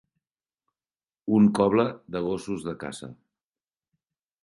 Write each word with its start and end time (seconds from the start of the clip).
Un 1.37 1.51
coble 1.61 1.87
de 2.17 2.25
gossos 2.31 2.69
de 2.71 2.77
caça. 2.87 3.15